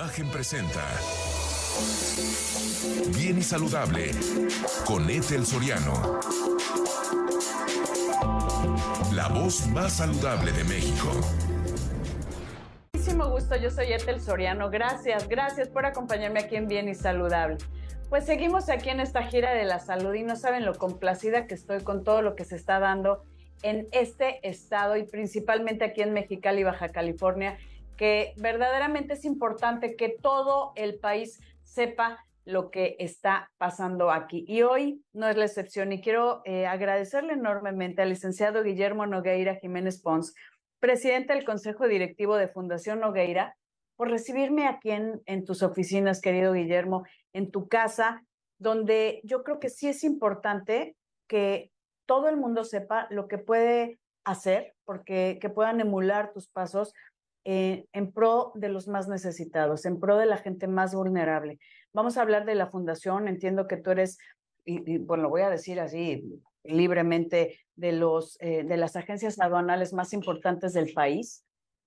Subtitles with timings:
[0.00, 0.80] Imagen presenta
[3.14, 4.12] Bien y Saludable
[4.86, 6.20] con Ethel Soriano.
[9.12, 11.10] La voz más saludable de México.
[12.94, 14.70] Muchísimo gusto, yo soy Ethel Soriano.
[14.70, 17.58] Gracias, gracias por acompañarme aquí en Bien y Saludable.
[18.08, 21.52] Pues seguimos aquí en esta gira de la salud y no saben lo complacida que
[21.52, 23.22] estoy con todo lo que se está dando
[23.62, 27.58] en este estado y principalmente aquí en Mexicali, Baja California,
[28.00, 34.42] que verdaderamente es importante que todo el país sepa lo que está pasando aquí.
[34.48, 39.56] Y hoy no es la excepción y quiero eh, agradecerle enormemente al licenciado Guillermo Nogueira
[39.56, 40.34] Jiménez Pons,
[40.78, 43.54] presidente del Consejo Directivo de Fundación Nogueira,
[43.96, 48.24] por recibirme aquí en, en tus oficinas, querido Guillermo, en tu casa,
[48.58, 50.96] donde yo creo que sí es importante
[51.28, 51.70] que
[52.06, 56.94] todo el mundo sepa lo que puede hacer, porque que puedan emular tus pasos
[57.44, 61.58] eh, en pro de los más necesitados, en pro de la gente más vulnerable.
[61.92, 63.28] Vamos a hablar de la fundación.
[63.28, 64.18] Entiendo que tú eres,
[64.64, 66.24] y, bueno, voy a decir así
[66.62, 71.44] libremente, de, los, eh, de las agencias aduanales más importantes del país,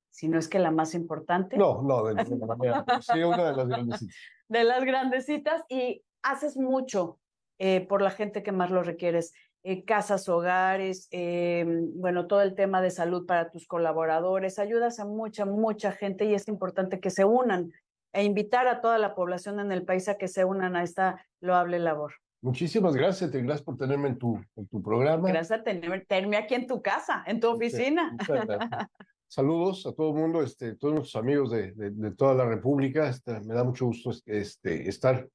[0.09, 1.57] si no es que la más importante.
[1.57, 2.85] No, no, de ninguna manera.
[3.01, 4.15] Sí, una de las grandecitas.
[4.47, 7.19] De las grandecitas y haces mucho
[7.59, 9.33] eh, por la gente que más lo requieres.
[9.65, 15.05] Eh, casas, hogares, eh, bueno, todo el tema de salud para tus colaboradores, ayudas a
[15.05, 17.71] mucha, mucha gente y es importante que se unan
[18.11, 21.25] e invitar a toda la población en el país a que se unan a esta
[21.39, 22.13] loable labor.
[22.41, 25.29] Muchísimas gracias, gracias por tenerme en tu, en tu programa.
[25.29, 25.73] Gracias por
[26.07, 28.17] tenerme, aquí en tu casa, en tu oficina.
[29.29, 33.07] Saludos a todo el mundo, este, todos nuestros amigos de, de, toda la República.
[33.07, 35.25] Este, me da mucho gusto este, estar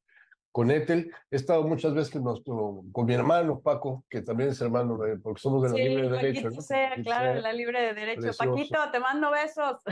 [0.52, 1.12] con Ethel.
[1.30, 5.40] He estado muchas veces con, nuestro, con mi hermano Paco, que también es hermano, porque
[5.40, 6.50] somos de la Libre de Derecho.
[6.50, 6.60] ¿no?
[6.60, 8.30] sea, claro, de la Libre de Derecho.
[8.36, 9.82] Paquito, te mando besos.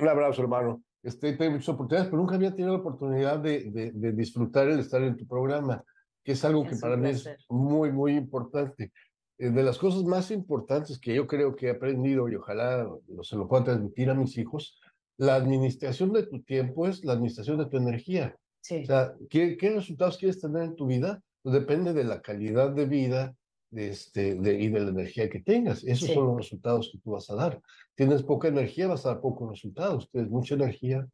[0.00, 0.82] Un abrazo, hermano.
[1.02, 5.02] Este, tengo muchas oportunidades, pero nunca había tenido la oportunidad de, de, disfrutar el estar
[5.02, 5.82] en tu programa,
[6.22, 8.92] que es algo que para mí es muy, muy importante.
[9.38, 12.88] Eh, de las cosas más importantes que yo creo que he aprendido y ojalá
[13.22, 14.78] se lo pueda transmitir a mis hijos,
[15.16, 18.36] la administración de tu tiempo es la administración de tu energía.
[18.70, 21.20] O sea, ¿qué, ¿qué, resultados quieres tener en tu vida?
[21.42, 23.34] Pues depende de la calidad de vida
[23.70, 25.82] de este, de, y de la energía que tengas.
[25.82, 27.60] Esos son los resultados que tú vas a dar.
[27.94, 30.08] Tienes poca energía, vas a dar pocos resultados.
[30.10, 31.08] Tienes mucha energía,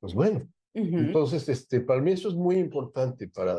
[0.00, 0.48] pues bueno.
[0.72, 3.56] Entonces, este, para mí eso es muy importante para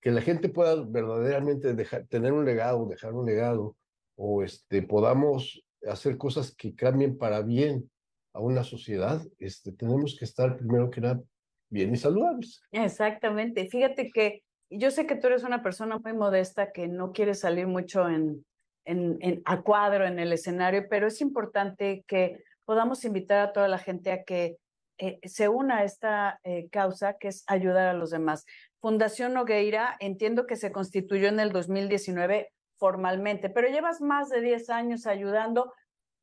[0.00, 3.76] que la gente pueda verdaderamente dejar, tener un legado, dejar un legado,
[4.16, 7.90] o este, podamos hacer cosas que cambien para bien
[8.32, 9.22] a una sociedad.
[9.38, 11.22] Este, tenemos que estar primero que nada
[11.70, 12.62] bien y saludables.
[12.72, 13.66] Exactamente.
[13.66, 17.66] Fíjate que yo sé que tú eres una persona muy modesta que no quiere salir
[17.66, 18.44] mucho en,
[18.84, 23.68] en, en, a cuadro en el escenario, pero es importante que podamos invitar a toda
[23.68, 24.56] la gente a que
[24.98, 28.44] eh, se una a esta eh, causa que es ayudar a los demás.
[28.80, 34.70] Fundación Nogueira, entiendo que se constituyó en el 2019 formalmente, pero llevas más de 10
[34.70, 35.72] años ayudando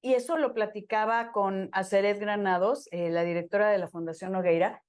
[0.02, 4.82] y eso lo platicaba con Aceret Granados, eh, la directora de la Fundación Nogueira,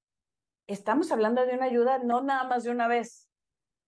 [0.73, 3.29] estamos hablando de una ayuda no nada más de una vez,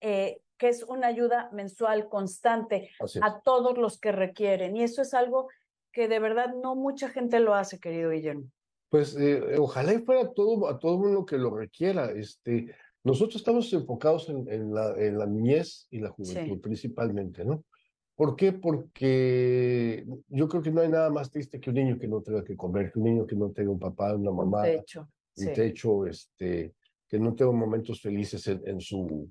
[0.00, 2.91] eh, que es una ayuda mensual constante
[3.21, 4.77] a todos los que requieren.
[4.77, 5.49] Y eso es algo
[5.93, 8.50] que de verdad no mucha gente lo hace, querido Guillermo.
[8.89, 12.11] Pues eh, ojalá y fuera todo, a todo mundo que lo requiera.
[12.12, 17.65] Este, nosotros estamos enfocados en, la, en la, niñez y la juventud principalmente, ¿no?
[18.16, 18.53] ¿Por qué?
[18.53, 22.45] Porque yo creo que no hay nada más triste que un niño que no tenga
[22.45, 24.62] que comer, que un niño que no tenga un papá, una mamá,
[25.37, 26.75] hecho un techo, este,
[27.09, 29.31] que no tengo momentos felices en, su,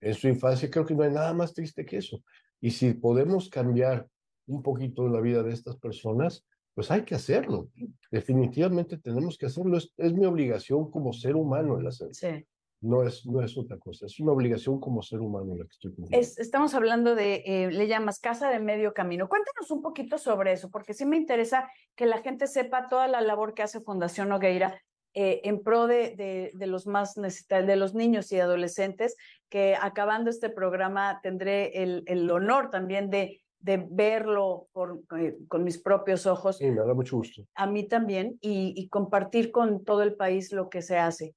[0.00, 2.22] en su infancia, creo que no hay nada más triste que eso.
[2.60, 4.06] Y si podemos cambiar
[4.46, 6.44] un poquito la vida de estas personas,
[6.74, 7.68] pues hay que hacerlo.
[8.10, 9.76] Definitivamente tenemos que hacerlo.
[9.76, 12.14] Es, es mi obligación como ser humano el hacerlo.
[12.14, 12.46] Sí.
[12.82, 15.92] No es, no es otra cosa, es una obligación como ser humano la que estoy
[15.92, 16.26] cumpliendo.
[16.38, 19.28] estamos hablando de, eh, le llamas Casa de Medio Camino.
[19.28, 23.20] Cuéntanos un poquito sobre eso, porque sí me interesa que la gente sepa toda la
[23.20, 24.80] labor que hace Fundación Nogueira
[25.14, 29.16] eh, en pro de, de, los más necesitados, de los niños y adolescentes,
[29.48, 35.64] que acabando este programa tendré el, el honor también de, de verlo por, eh, con
[35.64, 36.58] mis propios ojos.
[36.58, 37.42] Sí, me da mucho gusto.
[37.54, 41.34] A mí también, y, y compartir con todo el país lo que se hace.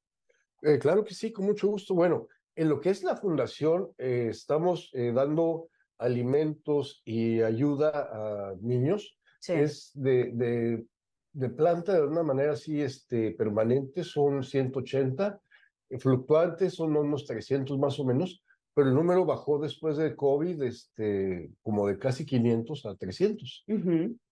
[0.62, 1.96] Eh, claro que sí, con mucho gusto.
[1.96, 9.18] Bueno, en lo que es la fundación, estamos dando alimentos y ayuda a niños.
[9.48, 10.86] Es de, de
[11.34, 15.42] de planta de una manera así este, permanente son 180,
[15.90, 18.44] eh, fluctuantes son unos 300 más o menos,
[18.74, 23.66] pero el número bajó después de COVID este, como de casi 500 a 300.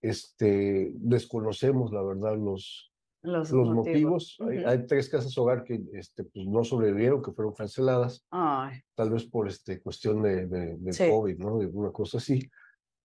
[0.01, 4.37] este, desconocemos, la verdad, los, los, motivos.
[4.65, 9.47] hay, tres casas hogar que este, pues, no sobrevivieron, que fueron canceladas, tal vez por
[9.47, 11.59] este, cuestión de, de, COVID, ¿no?
[11.59, 12.49] De una cosa así.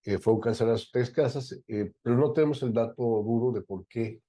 [0.06, 4.20] Que fueron canceladas tres casas, eh, pero no tenemos el dato duro de por qué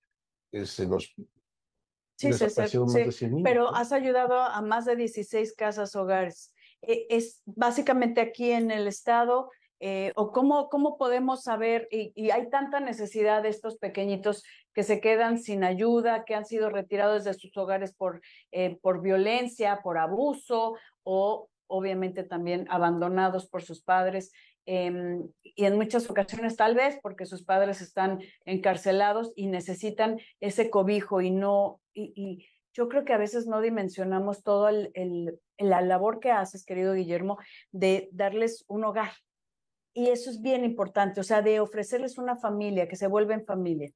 [0.52, 1.14] eh, se nos
[2.20, 2.50] Sí, sí,
[3.12, 6.52] sí, pero has ayudado a más de 16 casas hogares.
[6.82, 12.50] E, es básicamente aquí en el estado, eh, o cómo, cómo podemos saber, y, hay
[12.50, 17.36] tanta necesidad de estos pequeñitos que se quedan sin ayuda, que han sido retirados de
[17.36, 18.22] sus hogares por,
[18.52, 20.74] eh, por violencia, por abuso,
[21.04, 24.32] o obviamente también abandonados por sus padres.
[24.70, 30.70] Em, y en muchas ocasiones tal vez porque sus padres están encarcelados y necesitan ese
[30.70, 35.82] cobijo y no, y, yo creo que a veces no dimensionamos todo el, el, la
[35.82, 37.40] labor que haces, querido Guillermo,
[37.72, 39.12] de darles un hogar.
[39.94, 43.90] Y eso es bien importante, o sea, de ofrecerles una familia, que se vuelven familia.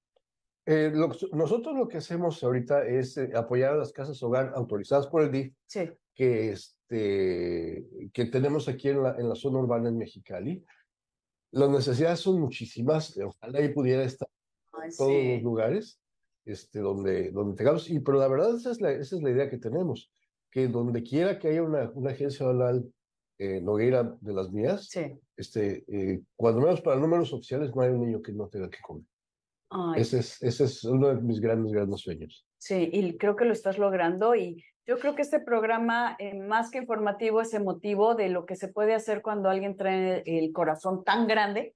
[0.66, 0.92] Eh,
[1.34, 5.32] nosotros lo que hacemos ahorita es eh, apoyar a las casas hogar autorizadas por el
[5.32, 5.92] DIF, sí.
[6.16, 6.56] que,
[6.92, 10.64] este, que tenemos aquí en la, en la zona urbana en Mexicali.
[11.52, 14.28] Las necesidades son muchísimas, ojalá ahí pudiera estar
[14.84, 16.02] en todos los lugares
[16.46, 19.50] este, donde, donde tengamos, y, pero la verdad esa es la, esa es la idea
[19.50, 20.12] que tenemos,
[20.50, 22.90] que donde quiera que haya una, una agencia oral
[23.38, 25.20] eh, Nogueira de las mías, sí.
[25.36, 28.80] este, eh, cuando menos para números oficiales no hay un niño que no tenga que
[28.82, 29.06] comer.
[29.96, 32.46] Ese, es, ese es uno de mis grandes, grandes sueños.
[32.58, 36.72] Sí, y creo que lo estás logrando y yo creo que este programa, eh, más
[36.72, 41.04] que informativo, es emotivo de lo que se puede hacer cuando alguien trae el corazón
[41.04, 41.76] tan grande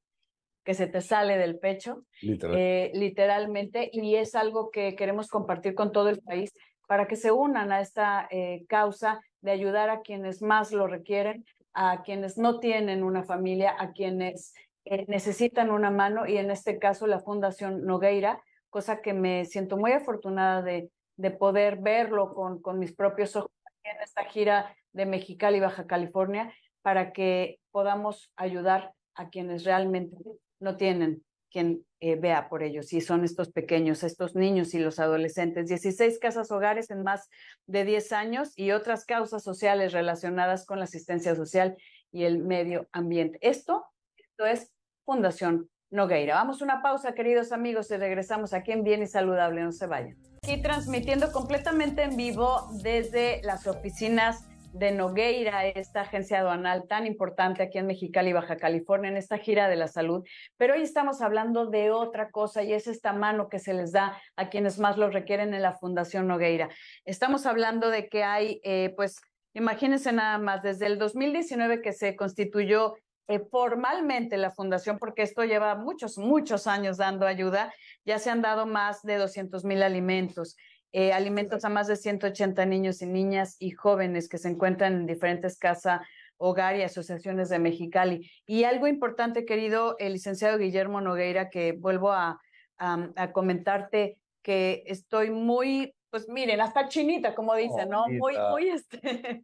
[0.65, 5.91] que se te sale del pecho, eh, literalmente, y es algo que queremos compartir con
[5.91, 6.51] todo el país
[6.87, 11.45] para que se unan a esta eh, causa de ayudar a quienes más lo requieren,
[11.73, 14.53] a quienes no tienen una familia, a quienes
[14.85, 18.41] eh, necesitan una mano, y en este caso la Fundación Nogueira,
[18.71, 23.51] cosa que me siento muy afortunada de, de poder verlo con, con mis propios ojos
[23.83, 30.15] en esta gira de Mexicali, Baja California, para que podamos ayudar a quienes realmente
[30.59, 31.23] no tienen
[31.55, 35.69] quien eh, vea por ellos, y son estos pequeños, estos niños y los adolescentes.
[35.69, 37.29] 16 casas hogares en más
[37.65, 41.77] de 10 años y otras causas sociales relacionadas con la asistencia social
[42.11, 43.39] y el medio ambiente.
[43.41, 43.85] Esto,
[44.17, 44.73] esto es
[45.05, 46.35] Fundación Nogueira.
[46.35, 49.61] Vamos a una pausa, queridos amigos, y regresamos aquí en Bien y Saludable.
[49.61, 50.34] No se vayan.
[50.61, 57.77] Transmitiendo completamente en vivo desde las oficinas de Nogueira, esta agencia aduanal tan importante aquí
[57.77, 60.25] en Mexicali, Baja California, en esta gira de la salud.
[60.57, 64.17] Pero hoy estamos hablando de otra cosa y es esta mano que se les da
[64.35, 66.69] a quienes más lo requieren en la Fundación Nogueira.
[67.05, 69.21] Estamos hablando de que hay, eh, pues,
[69.53, 72.95] imagínense nada más, desde el 2019 que se constituyó
[73.27, 77.73] eh, formalmente la fundación, porque esto lleva muchos, muchos años dando ayuda,
[78.05, 80.55] ya se han dado más de 200 mil alimentos.
[80.91, 85.05] Eh, alimentos a más de 180 niños y niñas y jóvenes que se encuentran en
[85.05, 85.99] diferentes casas,
[86.37, 88.31] hogar y asociaciones de Mexicali.
[88.45, 92.39] Y algo importante, querido el licenciado Guillermo Nogueira, que vuelvo a,
[92.77, 98.07] a, comentarte que estoy muy, pues miren, hasta chinita, como dicen, ¿no?
[98.07, 99.43] Muy, muy, este,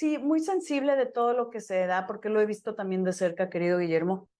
[0.00, 3.12] sí, muy sensible de todo lo que se da, porque lo he visto también de
[3.12, 4.30] cerca, querido Guillermo.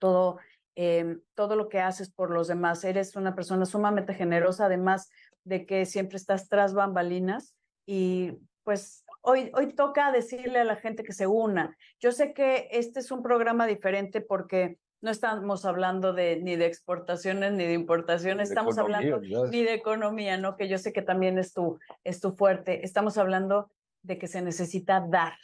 [0.00, 0.40] Todo,
[0.74, 2.82] eh, todo lo que haces por los demás.
[2.82, 5.08] Eres una persona sumamente generosa, además
[5.44, 7.54] de que siempre estás tras bambalinas
[7.86, 8.32] y
[8.64, 11.76] pues hoy, hoy toca decirle a la gente que se una.
[12.00, 16.66] Yo sé que este es un programa diferente porque no estamos hablando de ni de
[16.66, 20.56] exportaciones ni de importaciones, estamos hablando ni de economía, ¿no?
[20.56, 22.84] Que yo sé que también es tu, es tu fuerte.
[22.84, 23.70] Estamos hablando
[24.02, 25.34] de que se necesita dar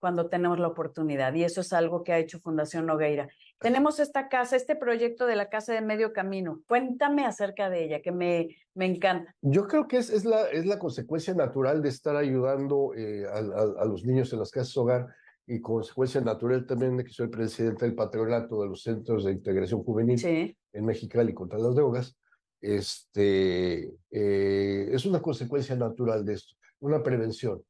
[0.00, 3.28] cuando tenemos la oportunidad y eso es algo que ha hecho Fundación Nogueira.
[3.60, 6.62] Tenemos esta casa, este proyecto de la Casa de Medio Camino.
[6.66, 9.36] Cuéntame acerca de ella, que me, me encanta.
[9.42, 13.84] Yo creo que es, es, la, es la consecuencia natural de estar ayudando eh, a,
[13.84, 15.06] los niños en las casas hogar
[15.46, 19.82] y consecuencia natural también de que soy presidente del patronato de los centros de integración
[19.82, 22.16] juvenil en Mexicali contra las drogas.
[22.62, 27.62] Este, eh, es una consecuencia natural de esto, una prevención.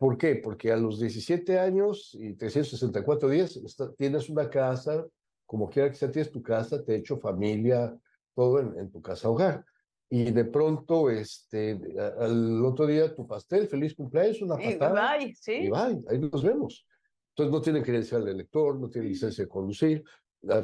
[0.00, 0.36] ¿Por qué?
[0.36, 3.60] Porque a los 17 años y 364 días
[3.98, 5.06] tienes una casa
[5.50, 7.94] como quiera que sea, tienes tu casa, techo, familia,
[8.36, 9.64] todo en, tu casa hogar.
[10.08, 11.78] Y de pronto, este,
[12.20, 15.20] al otro día, tu pastel, feliz cumpleaños, una patada.
[15.20, 15.52] Y bye, ¿sí?
[15.54, 16.86] Y bye, ahí nos vemos.
[17.30, 20.04] Entonces no tienen credencial de lector, no tienen licencia de conducir,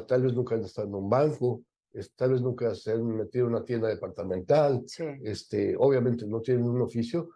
[0.07, 1.63] tal vez nunca han estado en un banco,
[2.15, 5.03] tal vez nunca se han metido en una tienda departamental, sí.
[5.21, 7.29] este, obviamente no tienen un oficio.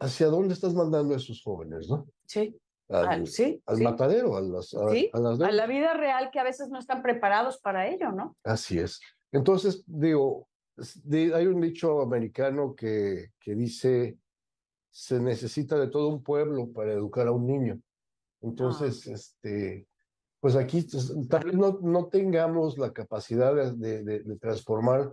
[0.00, 2.08] ¿Hacia dónde estás mandando a esos jóvenes, no?
[2.26, 2.58] Sí
[2.90, 6.78] al, sí, al matadero, a las, a, a, la vida real que a veces no
[6.78, 8.36] están preparados para ello, ¿no?
[8.42, 9.00] Así es.
[9.32, 10.48] Entonces, digo,
[11.12, 14.18] hay un dicho americano que, que dice,
[14.90, 17.80] se necesita de todo un pueblo para educar a un niño.
[18.40, 19.86] Entonces, ah, este,
[20.40, 20.84] pues aquí
[21.28, 25.12] tal vez no, no tengamos la capacidad de, de, transformar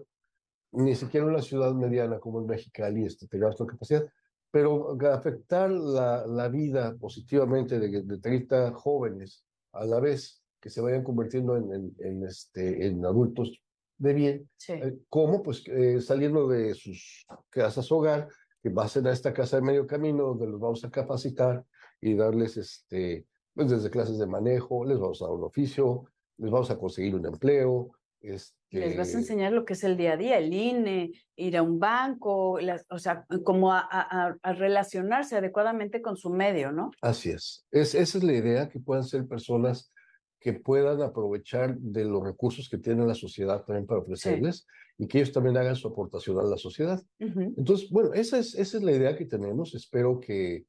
[0.71, 4.05] ni siquiera una ciudad mediana como el Mexicali, este, tengamos la capacidad,
[4.51, 10.81] pero afectar la, la vida positivamente de, de 30 jóvenes a la vez que se
[10.81, 13.61] vayan convirtiendo en, en, este, en adultos
[13.97, 14.49] de bien.
[14.67, 15.43] Eh, ¿Cómo?
[15.43, 18.27] Pues eh, saliendo de sus casas hogar,
[18.61, 21.63] que pasen a esta casa de medio camino donde los vamos a capacitar
[22.01, 26.05] y darles este, pues desde clases de manejo, les vamos a dar un oficio,
[26.37, 27.91] les vamos a conseguir un empleo.
[28.27, 28.55] Este...
[28.71, 31.61] Les vas a enseñar lo que es el día a día, el INE, ir a
[31.61, 36.91] un banco, o sea, como a, a, relacionarse adecuadamente con su medio, ¿no?
[37.01, 37.65] Así es.
[37.71, 37.95] es.
[37.95, 39.91] Esa es la idea, que puedan ser personas
[40.39, 44.67] que puedan aprovechar de los recursos que tiene la sociedad también para ofrecerles
[44.97, 47.01] y que ellos también hagan su aportación a la sociedad.
[47.19, 49.73] Entonces, bueno, esa es, esa es la idea que tenemos.
[49.75, 50.65] Espero que,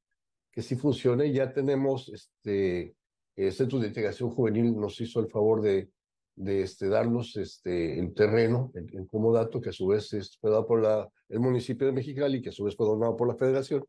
[0.53, 1.33] que sí funcione.
[1.33, 2.95] Ya tenemos este
[3.37, 5.91] eh, Centro de Integración Juvenil, nos hizo el favor de,
[6.39, 10.67] de este, darnos este, el terreno en, como dato, que a su vez fue dado
[10.67, 13.85] por la, el municipio de Mexicali, que a su vez fue donado por la federación.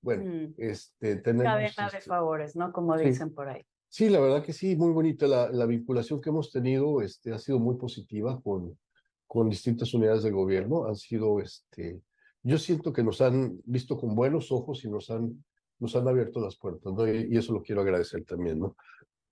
[0.00, 0.54] Bueno, mm.
[0.58, 1.52] este, tenemos...
[1.52, 2.72] Cadena de este favores, ¿no?
[2.72, 3.64] Como dicen por ahí.
[3.88, 7.38] Sí, la verdad que sí, muy bonita la, la vinculación que hemos tenido, este, ha
[7.38, 8.78] sido muy positiva con,
[9.26, 10.86] con distintas unidades del gobierno.
[10.86, 12.00] Han sido, este,
[12.42, 15.44] yo siento que nos han visto con buenos ojos y nos han,
[15.78, 17.06] nos han abierto las puertas, ¿no?
[17.06, 18.76] Y, eso lo quiero agradecer también, ¿no?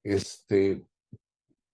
[0.03, 0.83] Este,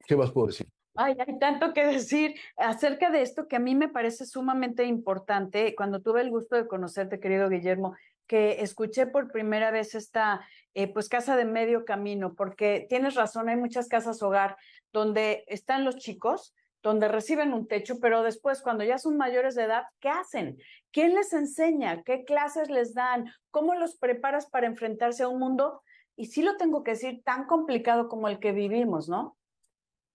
[0.06, 0.66] ¿qué más puedo decir?
[0.94, 5.74] Ay, hay tanto que decir acerca de esto que a mí me parece sumamente importante.
[5.74, 7.94] Cuando tuve el gusto de conocerte, querido Guillermo,
[8.26, 13.48] que escuché por primera vez esta eh, pues casa de medio camino, porque tienes razón,
[13.48, 14.56] hay muchas casas hogar
[14.92, 19.64] donde están los chicos, donde reciben un techo, pero después cuando ya son mayores de
[19.64, 20.58] edad, ¿qué hacen?
[20.90, 22.02] ¿Quién les enseña?
[22.02, 23.32] ¿Qué clases les dan?
[23.50, 25.82] ¿Cómo los preparas para enfrentarse a un mundo?
[26.16, 29.36] Y sí lo tengo que decir, tan complicado como el que vivimos, ¿no?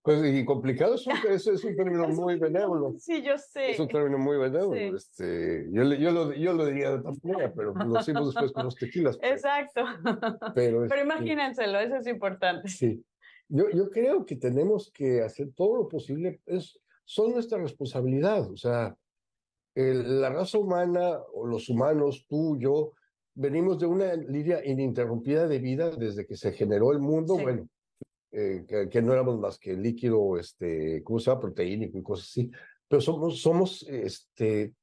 [0.08, 2.96] Pues, y complicado es un, es, es un término muy benévolo.
[2.98, 3.72] Sí, yo sé.
[3.72, 4.74] Es un término muy benévolo.
[4.74, 8.64] Este, yo, yo, lo, yo lo diría de otra manera, pero lo decimos después con
[8.64, 9.20] los tequilas.
[9.22, 9.84] Exacto.
[10.56, 12.70] Pero, pero imagínenselo, eso es importante.
[12.70, 13.04] Sí.
[13.50, 18.50] Yo, yo creo que tenemos que hacer todo lo posible, es, son nuestra responsabilidad.
[18.50, 18.96] O sea,
[19.76, 22.94] la raza humana, o los humanos, tú, yo,
[23.36, 27.38] venimos de una línea ininterrumpida de vida desde que se generó el mundo.
[27.38, 27.68] Bueno,
[28.32, 31.42] eh, que, no éramos más que líquido, este, ¿cómo se llama?
[31.42, 32.52] Proteínico y cosas así.
[32.88, 34.74] Pero somos, somos este,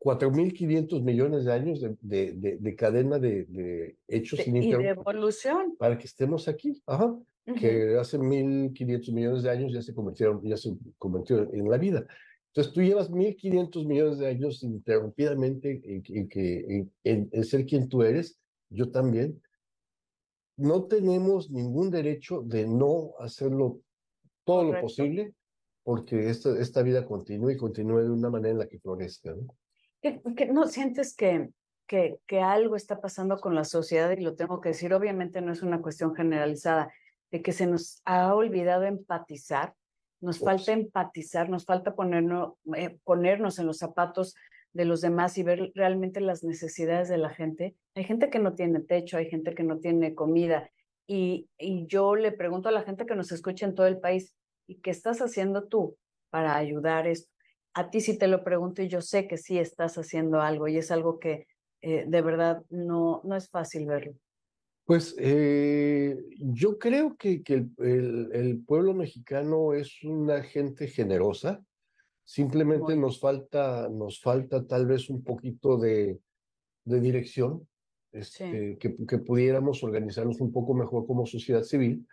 [0.00, 5.76] 4.500 millones de años de, de, de, cadena de, hechos de, y de evolución.
[5.78, 6.82] Para que estemos aquí.
[6.86, 7.16] Ajá.
[7.58, 12.04] Que hace 1.500 millones de años ya se convirtieron, ya se convirtió en la vida.
[12.48, 18.02] Entonces tú llevas 1.500 millones de años interrumpidamente en, en, en, en, ser quien tú
[18.02, 19.40] eres, yo también,
[20.56, 23.80] no tenemos ningún derecho de no hacerlo
[24.44, 25.34] todo lo posible
[25.82, 29.34] porque esta, esta vida continúe y continúe de una manera en la que florezca.
[29.34, 29.54] ¿no?
[30.00, 31.50] ¿Que, no sientes que,
[31.86, 34.10] que, que algo está pasando con la sociedad?
[34.10, 36.92] Y lo tengo que decir, obviamente no es una cuestión generalizada,
[37.30, 39.74] de que se nos ha olvidado empatizar,
[40.20, 44.34] nos falta empatizar, nos falta ponernos, eh, ponernos en los zapatos
[44.76, 47.74] de los demás y ver realmente las necesidades de la gente.
[47.94, 50.70] Hay gente que no tiene techo, hay gente que no tiene comida.
[51.06, 54.36] Y, y yo le pregunto a la gente que nos escucha en todo el país,
[54.66, 55.96] ¿y qué estás haciendo tú
[56.30, 57.32] para ayudar esto?
[57.72, 60.76] A ti sí te lo pregunto y yo sé que sí estás haciendo algo y
[60.76, 61.46] es algo que
[61.80, 64.14] eh, de verdad no, no es fácil verlo.
[64.84, 71.64] Pues eh, yo creo que, que el, el, el, pueblo mexicano es una gente generosa,
[72.28, 76.18] Simplemente nos falta, nos falta tal vez un poquito de,
[76.84, 77.68] de dirección,
[78.10, 82.04] este, que, que, pudiéramos organizarnos un poco mejor como sociedad civil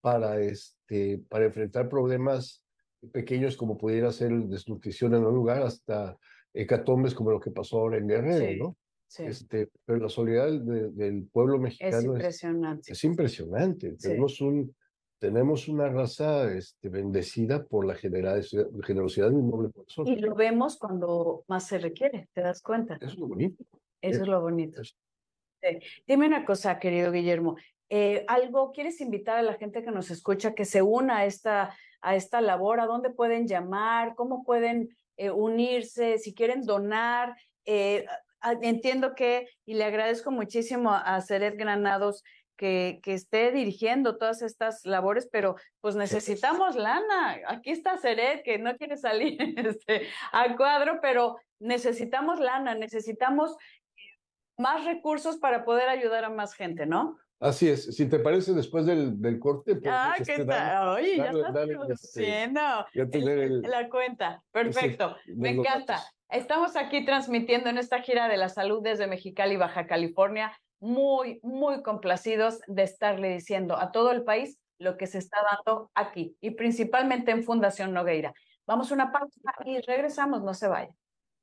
[0.00, 2.62] para, este, para enfrentar problemas
[3.10, 6.16] pequeños como pudiera ser desnutrición en un lugar hasta
[6.54, 8.76] hecatombes como lo que pasó ahora en Guerrero, ¿no?
[9.08, 9.24] Sí.
[9.24, 12.92] Este, pero la solidaridad del pueblo mexicano es impresionante.
[12.92, 13.96] Es, impresionante.
[13.96, 14.75] Tenemos un
[15.18, 20.06] tenemos una raza este, bendecida por la generosidad, de un noble corazón.
[20.08, 22.96] Y lo vemos cuando más se requiere, ¿te das cuenta?
[22.96, 23.64] Eso es lo bonito.
[24.00, 24.82] Eso es, lo bonito.
[26.06, 27.56] Dime una cosa, querido Guillermo.
[27.88, 31.74] Eh, ¿Algo quieres invitar a la gente que nos escucha que se una a esta,
[32.00, 32.80] a esta labor?
[32.80, 34.14] ¿A dónde pueden llamar?
[34.16, 36.18] ¿Cómo pueden eh, unirse?
[36.18, 37.34] Si quieren donar.
[37.64, 38.04] Eh,
[38.62, 42.22] entiendo que, y le agradezco muchísimo a Ceret Granados
[42.56, 47.38] que, que, esté dirigiendo todas estas labores, pero pues necesitamos lana.
[47.48, 53.56] Aquí está Seret, que no quiere salir este, a cuadro, pero necesitamos lana, necesitamos
[54.58, 57.18] más recursos para poder ayudar a más gente, ¿no?
[57.38, 59.78] Así es, si te parece después del, del corte.
[59.86, 60.88] Ah, ¿qué este, tal?
[60.88, 62.60] Oye, ya estás produciendo
[63.68, 64.42] la cuenta.
[64.50, 66.02] Perfecto, me encanta.
[66.30, 71.82] Estamos aquí transmitiendo en esta gira de la salud desde Mexicali, Baja California, muy, muy
[71.82, 76.50] complacidos de estarle diciendo a todo el país lo que se está dando aquí y
[76.50, 78.34] principalmente en Fundación Nogueira.
[78.66, 80.94] Vamos a una pausa y regresamos, no se vayan.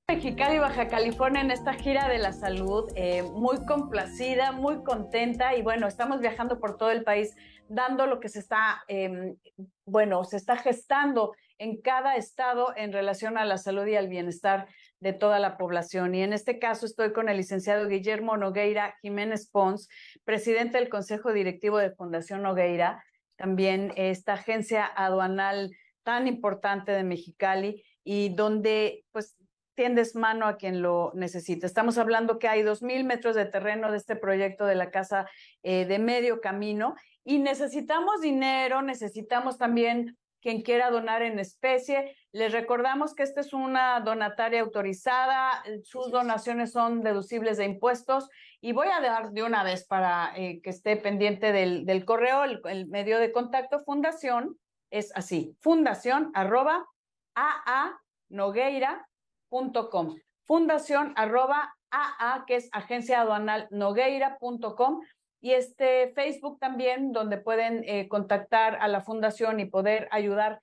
[0.09, 5.61] Mexicali, Baja California en esta gira de la salud, eh, muy complacida, muy contenta y
[5.61, 7.33] bueno, estamos viajando por todo el país
[7.69, 9.37] dando lo que se está, em,
[9.85, 14.67] bueno, se está gestando en cada estado en relación a la salud y al bienestar
[15.03, 16.15] de toda la población.
[16.15, 19.89] Y en este caso estoy con el licenciado Guillermo Nogueira Jiménez Pons,
[20.23, 23.03] presidente del Consejo Directivo de Fundación Nogueira,
[23.35, 25.71] también esta agencia aduanal
[26.03, 29.35] tan importante de Mexicali y donde pues
[29.75, 31.67] tiendes mano a quien lo necesita.
[31.67, 35.27] Estamos hablando que hay dos mil metros de terreno de este proyecto de la casa
[35.63, 36.95] eh, de medio camino
[37.25, 42.15] y necesitamos dinero, necesitamos también quien quiera donar en especie.
[42.33, 48.73] Les recordamos que esta es una donataria autorizada, sus donaciones son deducibles de impuestos y
[48.73, 52.61] voy a dar de una vez para eh, que esté pendiente del, del correo, el,
[52.65, 54.59] el, medio de contacto, fundación,
[54.91, 56.85] es así, fundación arroba
[57.35, 57.97] a
[58.29, 59.07] Nogueira
[59.49, 60.15] nogueira.com.
[60.45, 65.01] Fundación arroba AA, que es agencia aduanal nogueira.com.
[65.43, 70.61] Y este Facebook también, donde pueden eh, contactar a la fundación y poder ayudar.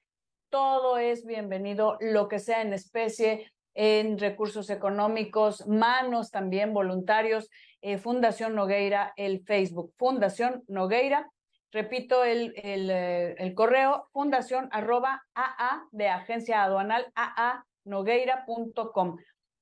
[0.48, 7.50] Todo es bienvenido, lo que sea en especie, en recursos económicos, manos también, voluntarios.
[7.82, 9.92] Eh, Fundación Nogueira, el Facebook.
[9.98, 11.30] Fundación Nogueira.
[11.72, 19.18] Repito el, el, eh, el correo, fundación arroba AA de agencia aduanal AA nogueira.com.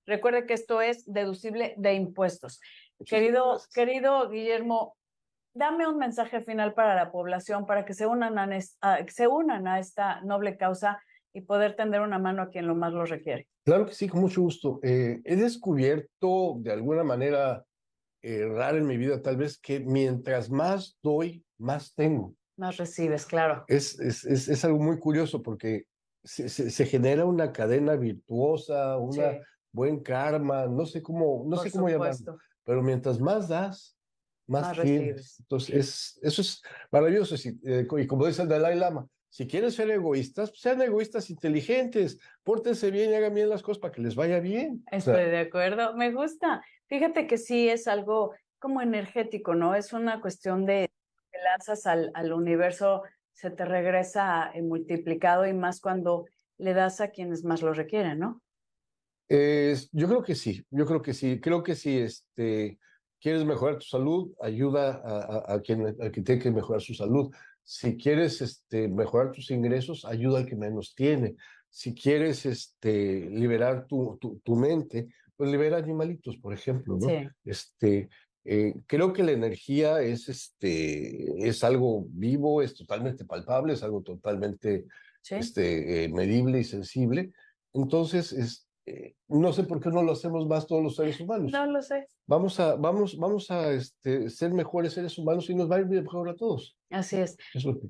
[0.06, 2.60] Recuerde que esto es deducible de impuestos.
[3.04, 4.96] querido, querido Guillermo,
[5.55, 8.61] dame un mensaje final para la población para que se unan a,
[9.09, 12.92] se unan a esta noble causa y poder tender una mano a quien lo más
[12.92, 13.49] lo requiere.
[13.64, 14.81] Claro que sí, con mucho gusto.
[14.83, 17.64] Eh, he descubierto de alguna manera
[18.22, 22.35] eh, rara en mi vida, tal vez, que mientras más doy, más tengo.
[22.57, 23.64] Más recibes, claro.
[23.68, 25.85] Es, es, es, es algo muy curioso porque
[26.25, 29.16] se, genera una cadena virtuosa, un
[29.72, 33.97] buen karma, no sé cómo, no sé cómo llamarlo, pero mientras más das,
[34.48, 35.38] más, tienes.
[35.40, 37.37] Entonces, eso es maravilloso.
[37.37, 42.90] Eh, y como dice el Dalai Lama, si quieren ser egoístas, sean egoístas inteligentes, pórtense
[42.90, 44.82] bien y hagan bien las cosas para que les vaya bien.
[44.90, 46.62] Estoy de acuerdo, me gusta.
[46.87, 49.74] Fíjate que sí es algo como energético, ¿no?
[49.74, 50.90] Es una cuestión de
[51.30, 56.24] que lanzas al, al universo se te regresa multiplicado y más cuando
[56.56, 58.42] le das a quienes más lo requieren, ¿no?
[59.30, 62.78] yo creo que sí, yo creo que sí, creo que si este,
[63.20, 65.02] quieres mejorar tu salud, ayuda
[65.46, 67.31] a, quien, a quien tiene que mejorar su salud.
[67.62, 71.37] Si quieres este, mejorar tus ingresos, ayuda al que menos tiene.
[71.68, 77.09] Si quieres este, liberar tu, tu, tu mente, pues libera animalitos, por ejemplo, ¿no?
[77.09, 77.28] Sí.
[77.44, 78.09] Este,
[78.44, 84.02] eh, creo que la energía es, este, es algo vivo, es totalmente palpable, es algo
[84.02, 84.87] totalmente
[85.28, 87.33] este, eh, medible y sensible.
[87.74, 91.53] Entonces, es, eh, no sé por qué no lo hacemos más todos los seres humanos.
[91.53, 92.07] No lo sé.
[92.27, 95.87] Vamos a, vamos, vamos a este, ser mejores seres humanos y nos va a ir
[95.87, 96.77] mejor a todos.
[96.90, 97.37] Así es.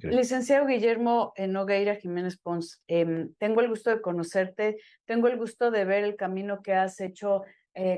[0.03, 5.85] Licenciado Guillermo Nogueira Jiménez Pons, em, tengo el gusto de conocerte, tengo el gusto de
[5.85, 7.43] ver el camino que has hecho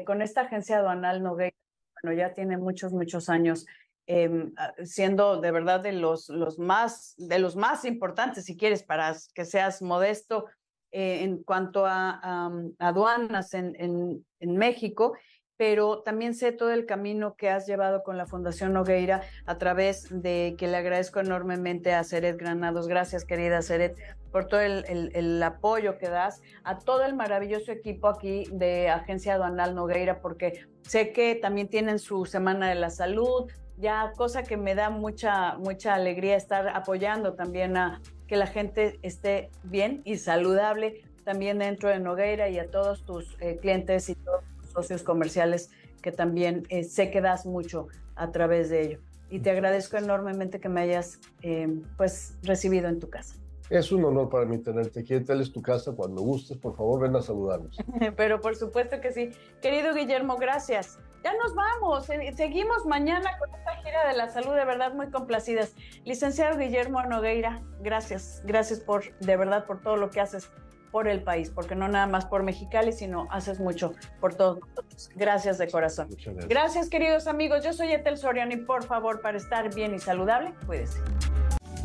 [0.04, 1.56] con esta agencia aduanal Nogueira
[2.02, 3.66] bueno, ya tiene muchos, muchos años
[4.06, 4.52] em,
[4.84, 9.44] siendo de verdad de los, los, más, de los más importantes, si quieres, para que
[9.44, 10.46] seas modesto
[10.92, 15.14] eh, en cuanto a, aduanas en, en, México
[15.60, 20.06] pero también sé todo el camino que has llevado con la Fundación Nogueira a través
[20.10, 22.88] de que le agradezco enormemente a Seret Granados.
[22.88, 23.94] Gracias, querida Seret,
[24.32, 29.34] por todo el, el, apoyo que das a todo el maravilloso equipo aquí de Agencia
[29.34, 34.56] Aduanal Nogueira, porque sé que también tienen su Semana de la Salud, ya cosa que
[34.56, 40.16] me da mucha, mucha alegría estar apoyando también a que la gente esté bien y
[40.18, 45.70] saludable también dentro de Nogueira y a todos tus eh, clientes y todos socios comerciales
[46.02, 48.98] que también eh, sé que das mucho a través de ello.
[49.30, 53.36] Y te agradezco enormemente que me hayas eh, pues recibido en tu casa.
[53.68, 55.20] Es un honor para mí tenerte aquí.
[55.20, 56.56] Tal es tu casa cuando gustes.
[56.56, 57.76] Por favor, ven a saludarnos.
[58.16, 59.30] Pero por supuesto que sí.
[59.62, 60.98] Querido Guillermo, gracias.
[61.22, 62.08] Ya nos vamos.
[62.10, 65.74] Eh, seguimos mañana con esta gira de la salud, de verdad muy complacidas.
[66.04, 68.42] Licenciado Guillermo Nogueira, gracias.
[68.44, 70.50] Gracias por, de verdad, por todo lo que haces
[70.90, 75.10] por el país, porque no nada más por Mexicali, sino haces mucho por todos nosotros.
[75.14, 76.08] Gracias de corazón.
[76.10, 76.48] Gracias.
[76.48, 76.88] gracias.
[76.88, 77.62] queridos amigos.
[77.64, 80.98] Yo soy Etel Soriano y por favor, para estar bien y saludable, cuídese.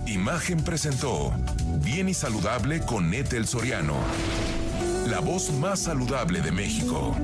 [0.07, 1.33] Imagen presentó
[1.83, 3.95] Bien y Saludable con Etel Soriano,
[5.07, 7.15] la voz más saludable de México.